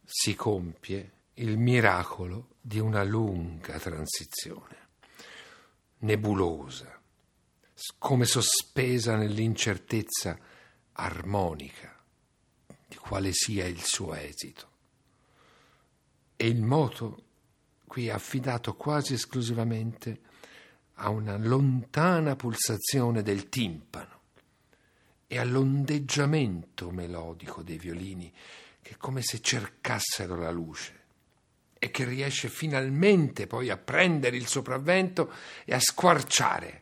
[0.06, 4.90] si compie il miracolo di una lunga transizione,
[6.02, 7.02] nebulosa,
[7.98, 10.38] come sospesa nell'incertezza
[10.92, 12.00] armonica
[12.88, 14.70] di quale sia il suo esito.
[16.36, 17.24] E il moto
[17.88, 20.22] qui è affidato quasi esclusivamente
[20.94, 24.18] a una lontana pulsazione del timpano
[25.32, 28.34] e all'ondeggiamento melodico dei violini
[28.82, 30.97] che come se cercassero la luce
[31.77, 35.32] e che riesce finalmente poi a prendere il sopravvento
[35.65, 36.82] e a squarciare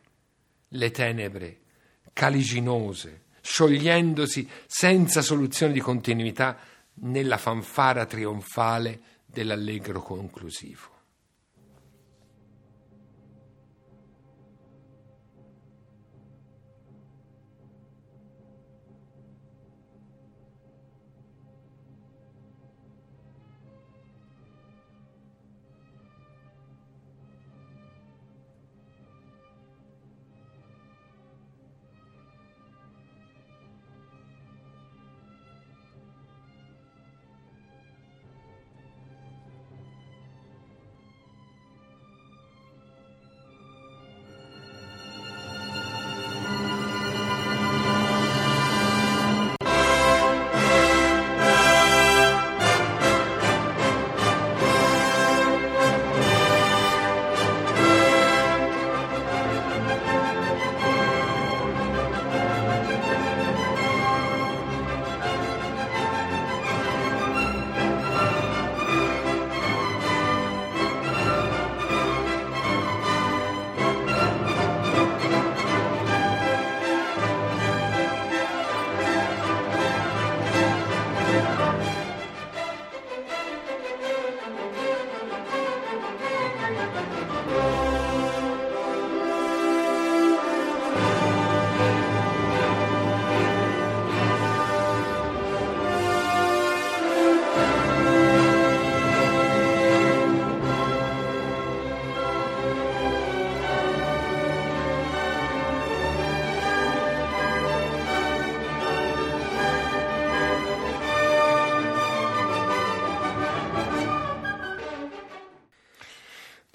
[0.68, 1.58] le tenebre
[2.14, 6.58] caliginose, sciogliendosi senza soluzione di continuità
[7.00, 10.97] nella fanfara trionfale dell'allegro conclusivo.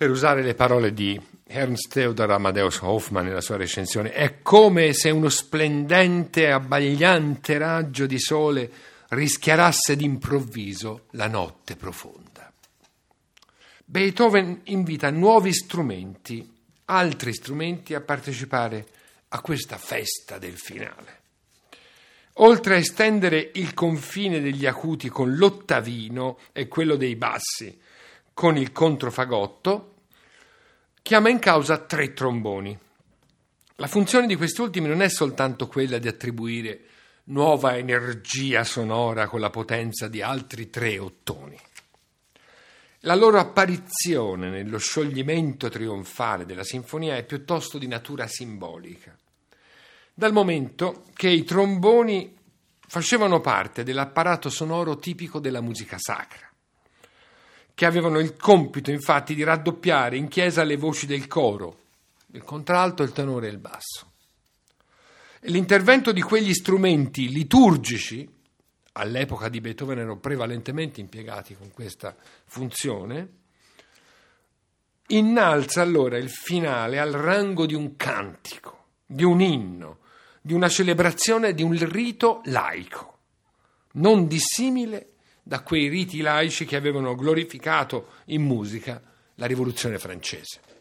[0.04, 5.10] Per usare le parole di Ernst Theodor Amadeus Hoffmann nella sua recensione, è come se
[5.10, 8.70] uno splendente abbagliante raggio di sole
[9.08, 12.51] rischiarasse d'improvviso la notte profonda.
[13.86, 18.86] Beethoven invita nuovi strumenti, altri strumenti a partecipare
[19.30, 21.22] a questa festa del finale.
[22.39, 27.80] Oltre a estendere il confine degli acuti con l'ottavino e quello dei bassi
[28.34, 29.91] con il controfagotto,
[31.04, 32.80] chiama in causa tre tromboni.
[33.76, 36.80] La funzione di quest'ultimi non è soltanto quella di attribuire
[37.26, 41.60] nuova energia sonora con la potenza di altri tre ottoni.
[43.01, 49.14] La loro apparizione nello scioglimento trionfale della sinfonia è piuttosto di natura simbolica,
[50.14, 52.34] dal momento che i tromboni
[52.80, 56.49] facevano parte dell'apparato sonoro tipico della musica sacra,
[57.76, 61.80] che avevano il compito infatti di raddoppiare in chiesa le voci del coro,
[62.32, 64.11] il contralto, il tenore e il basso.
[65.39, 68.30] E l'intervento di quegli strumenti liturgici
[68.93, 72.15] all'epoca di Beethoven erano prevalentemente impiegati con questa
[72.45, 73.30] funzione,
[75.07, 79.99] innalza allora il finale al rango di un cantico, di un inno,
[80.41, 83.17] di una celebrazione, di un rito laico,
[83.93, 85.12] non dissimile
[85.44, 89.02] da quei riti laici che avevano glorificato in musica
[89.36, 90.72] la rivoluzione francese.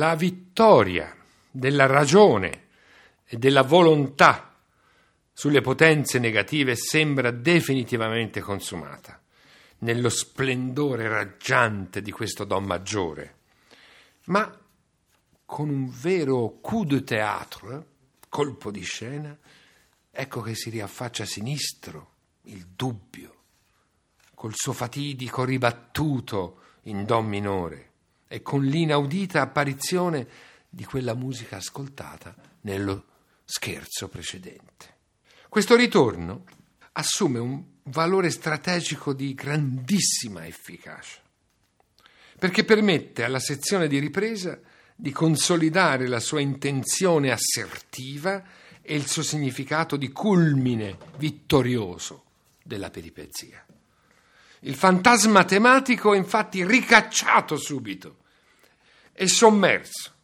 [0.00, 1.14] La vittoria
[1.50, 2.68] della ragione
[3.26, 4.56] e della volontà
[5.30, 9.20] sulle potenze negative sembra definitivamente consumata
[9.80, 13.34] nello splendore raggiante di questo Don Maggiore,
[14.24, 14.50] ma
[15.44, 17.86] con un vero coup de théâtre,
[18.30, 19.36] colpo di scena,
[20.10, 22.12] ecco che si riaffaccia a sinistro
[22.44, 23.34] il dubbio,
[24.34, 27.89] col suo fatidico ribattuto in Do minore
[28.32, 30.24] e con l'inaudita apparizione
[30.68, 33.06] di quella musica ascoltata nello
[33.44, 34.98] scherzo precedente.
[35.48, 36.44] Questo ritorno
[36.92, 41.18] assume un valore strategico di grandissima efficacia,
[42.38, 44.60] perché permette alla sezione di ripresa
[44.94, 48.44] di consolidare la sua intenzione assertiva
[48.80, 52.26] e il suo significato di culmine vittorioso
[52.62, 53.66] della peripezia.
[54.60, 58.18] Il fantasma tematico è infatti ricacciato subito
[59.20, 60.14] e sommerso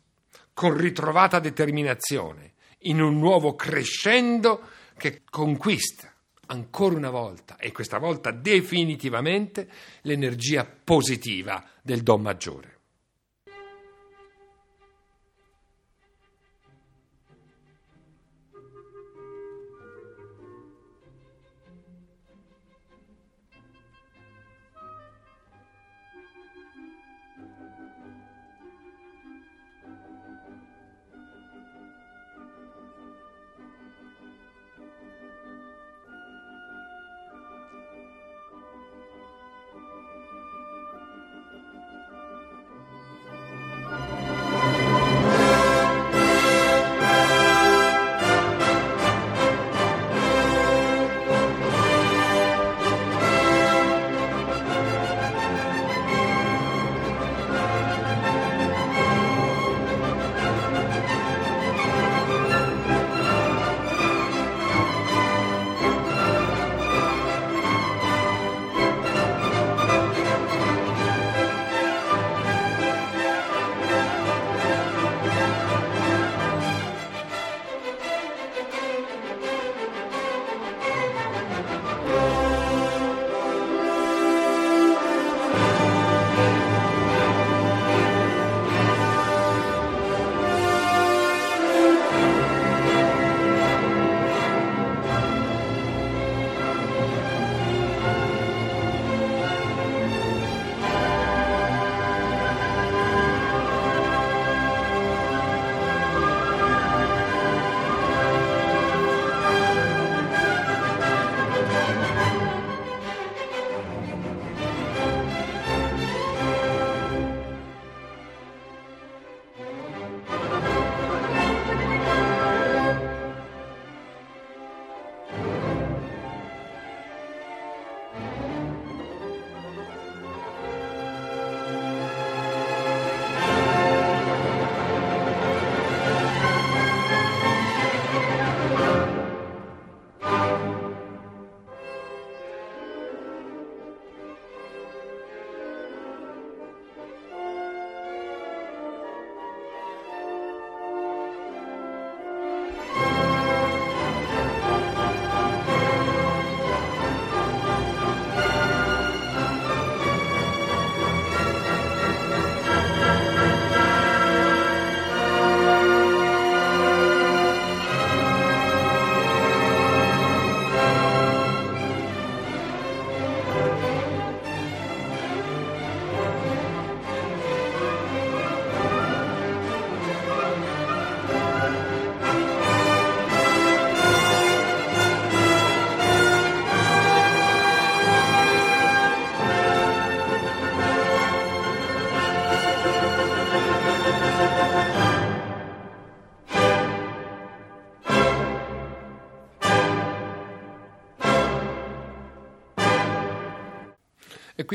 [0.55, 4.63] con ritrovata determinazione in un nuovo crescendo
[4.97, 6.11] che conquista
[6.47, 9.69] ancora una volta e questa volta definitivamente
[10.01, 12.76] l'energia positiva del Don Maggiore.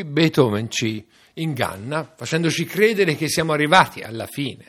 [0.02, 4.66] Qui Beethoven ci inganna facendoci credere che siamo arrivati alla fine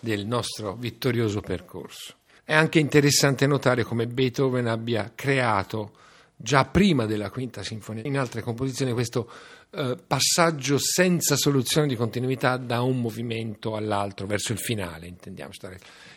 [0.00, 2.14] del nostro vittorioso percorso.
[2.44, 5.92] È anche interessante notare come Beethoven abbia creato
[6.34, 9.28] già prima della quinta sinfonia, in altre composizioni, questo
[9.70, 15.52] eh, passaggio senza soluzione di continuità da un movimento all'altro, verso il finale, intendiamo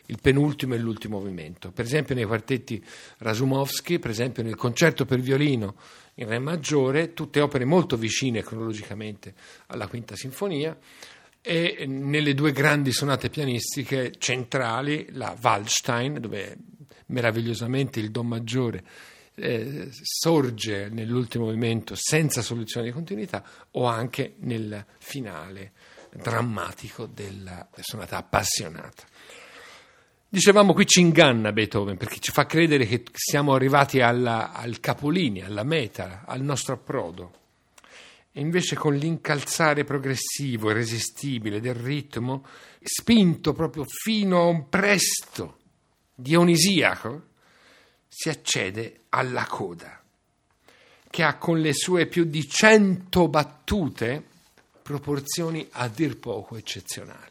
[0.06, 1.72] il penultimo e l'ultimo movimento.
[1.72, 2.82] Per esempio nei quartetti
[3.18, 5.76] Rasumovsky, per esempio nel concerto per violino
[6.16, 9.34] in Re maggiore, tutte opere molto vicine cronologicamente
[9.68, 10.78] alla quinta sinfonia,
[11.42, 16.56] e nelle due grandi sonate pianistiche centrali, la Waldstein, dove
[17.08, 18.84] meravigliosamente il Do maggiore
[19.36, 25.72] eh, sorge nell'ultimo movimento senza soluzione di continuità o anche nel finale
[26.14, 29.04] drammatico della sonata appassionata.
[30.34, 35.48] Dicevamo qui ci inganna Beethoven perché ci fa credere che siamo arrivati alla, al capolinea,
[35.48, 37.34] alla meta, al nostro approdo.
[38.32, 42.46] E invece con l'incalzare progressivo, irresistibile del ritmo,
[42.82, 45.58] spinto proprio fino a un presto
[46.16, 47.24] dionisiaco,
[48.08, 50.02] si accede alla coda,
[51.10, 54.24] che ha con le sue più di cento battute
[54.82, 57.31] proporzioni a dir poco eccezionali.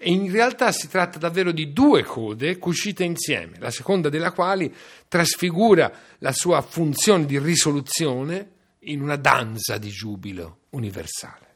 [0.00, 4.72] E in realtà si tratta davvero di due code cucite insieme, la seconda della quale
[5.08, 8.50] trasfigura la sua funzione di risoluzione
[8.82, 11.47] in una danza di giubilo universale.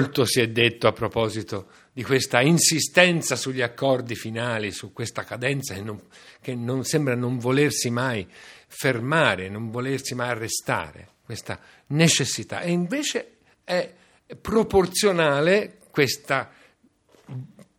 [0.00, 5.74] Molto si è detto a proposito di questa insistenza sugli accordi finali, su questa cadenza
[5.74, 6.00] che non,
[6.40, 8.26] che non sembra non volersi mai
[8.66, 12.60] fermare, non volersi mai arrestare, questa necessità.
[12.60, 13.92] E invece è
[14.40, 16.50] proporzionale questa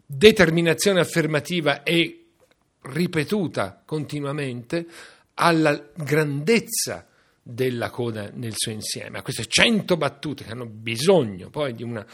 [0.05, 2.26] determinazione affermativa e
[2.82, 4.86] ripetuta continuamente
[5.36, 7.07] alla grandezza
[7.43, 12.05] della coda nel suo insieme, a queste cento battute che hanno bisogno poi di una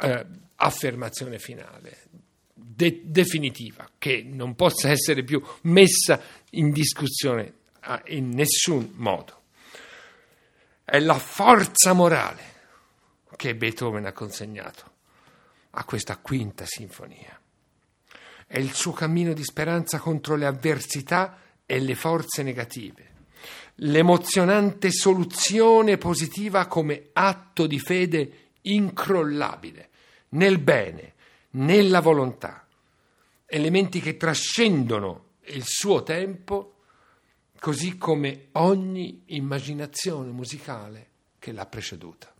[0.00, 0.26] eh,
[0.56, 2.04] affermazione finale,
[2.52, 6.20] de- definitiva, che non possa essere più messa
[6.50, 9.40] in discussione ah, in nessun modo.
[10.84, 12.50] È la forza morale
[13.36, 14.90] che Beethoven ha consegnato
[15.70, 17.40] a questa quinta sinfonia.
[18.46, 23.11] È il suo cammino di speranza contro le avversità e le forze negative
[23.76, 29.90] l'emozionante soluzione positiva come atto di fede incrollabile
[30.30, 31.14] nel bene,
[31.50, 32.66] nella volontà,
[33.46, 36.76] elementi che trascendono il suo tempo
[37.58, 42.32] così come ogni immaginazione musicale che l'ha preceduta.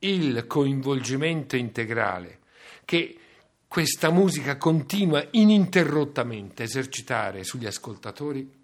[0.00, 2.40] Il coinvolgimento integrale
[2.84, 3.18] che
[3.66, 8.55] questa musica continua ininterrottamente a esercitare sugli ascoltatori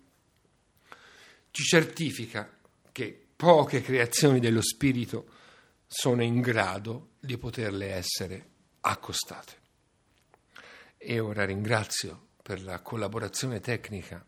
[1.53, 2.51] ci certifica
[2.91, 5.27] che poche creazioni dello spirito
[5.87, 8.47] sono in grado di poterle essere
[8.81, 9.61] accostate.
[10.97, 14.25] E ora ringrazio per la collaborazione tecnica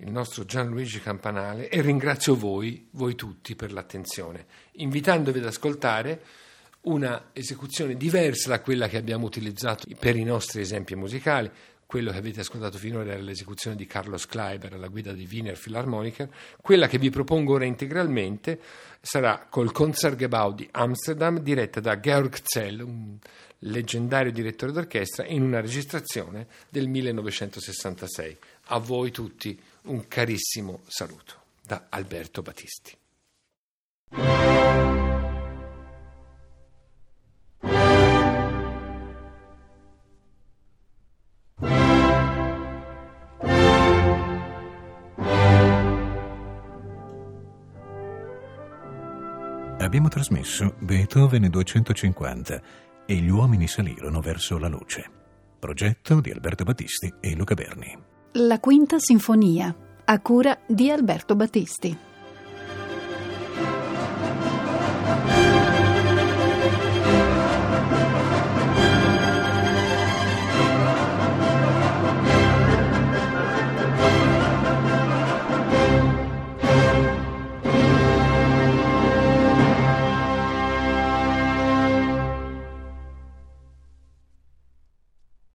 [0.00, 6.22] il nostro Gianluigi Campanale e ringrazio voi, voi tutti, per l'attenzione, invitandovi ad ascoltare
[6.82, 11.50] una esecuzione diversa da quella che abbiamo utilizzato per i nostri esempi musicali.
[11.86, 16.28] Quello che avete ascoltato finora era l'esecuzione di Carlos Kleiber alla guida di Wiener Philharmoniker.
[16.60, 18.60] Quella che vi propongo ora integralmente
[19.00, 23.16] sarà col Concertgebouw di Amsterdam, diretta da Georg Zell, un
[23.60, 28.36] leggendario direttore d'orchestra, in una registrazione del 1966.
[28.64, 32.96] A voi tutti un carissimo saluto da Alberto Battisti.
[49.96, 52.60] Abbiamo trasmesso Beethoven 250
[53.06, 55.10] e gli uomini salirono verso la luce.
[55.58, 57.96] Progetto di Alberto Battisti e Luca Berni.
[58.32, 59.74] La quinta sinfonia,
[60.04, 61.96] a cura di Alberto Battisti.